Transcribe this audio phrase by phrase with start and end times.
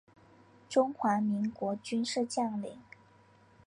[0.67, 2.79] 中华民国军事将领。